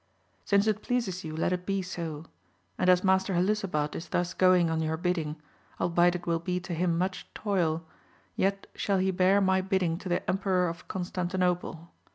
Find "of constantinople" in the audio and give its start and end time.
10.69-11.91